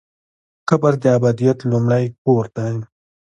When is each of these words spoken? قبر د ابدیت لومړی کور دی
قبر 0.69 0.93
د 1.03 1.05
ابدیت 1.17 1.59
لومړی 1.71 2.05
کور 2.25 2.45
دی 2.55 2.75